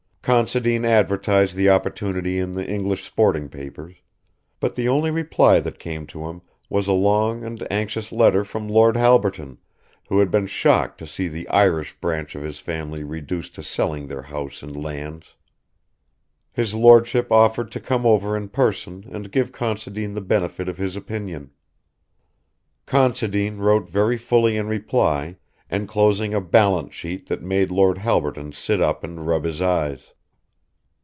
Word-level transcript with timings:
Considine 0.23 0.85
advertised 0.85 1.55
the 1.55 1.71
opportunity 1.71 2.37
in 2.37 2.51
the 2.51 2.65
English 2.69 3.03
sporting 3.03 3.49
papers, 3.49 3.95
but 4.59 4.75
the 4.75 4.87
only 4.87 5.09
reply 5.09 5.59
that 5.59 5.79
came 5.79 6.05
to 6.05 6.27
him 6.29 6.43
was 6.69 6.85
a 6.87 6.93
long 6.93 7.43
and 7.43 7.65
anxious 7.71 8.11
letter 8.11 8.43
from 8.43 8.67
Lord 8.67 8.95
Halberton, 8.95 9.57
who 10.09 10.19
had 10.19 10.29
been 10.29 10.45
shocked 10.45 10.99
to 10.99 11.07
see 11.07 11.27
the 11.27 11.47
Irish 11.49 11.99
branch 11.99 12.35
of 12.35 12.43
his 12.43 12.59
family 12.59 13.03
reduced 13.03 13.55
to 13.55 13.63
selling 13.63 14.05
their 14.07 14.21
house 14.21 14.61
and 14.61 14.75
lands. 14.81 15.33
His 16.53 16.75
lordship 16.75 17.31
offered 17.31 17.71
to 17.71 17.79
come 17.79 18.05
over 18.05 18.37
in 18.37 18.49
person 18.49 19.05
and 19.11 19.31
give 19.31 19.51
Considine 19.51 20.13
the 20.13 20.21
benefit 20.21 20.69
of 20.69 20.77
his 20.77 20.95
opinion. 20.95 21.49
Considine 22.85 23.57
wrote 23.57 23.89
very 23.89 24.17
fully 24.17 24.55
in 24.55 24.67
reply, 24.67 25.37
enclosing 25.73 26.33
a 26.33 26.41
balance 26.41 26.93
sheet 26.93 27.27
that 27.27 27.41
made 27.41 27.71
Lord 27.71 27.97
Halberton 27.97 28.51
sit 28.51 28.81
up 28.81 29.05
and 29.05 29.25
rub 29.25 29.45
his 29.45 29.61
eyes. 29.61 30.13